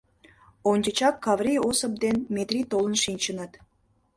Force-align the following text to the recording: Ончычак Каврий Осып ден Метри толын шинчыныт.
Ончычак 0.71 1.15
Каврий 1.25 1.59
Осып 1.67 1.93
ден 2.03 2.17
Метри 2.35 2.61
толын 2.71 2.95
шинчыныт. 3.03 3.51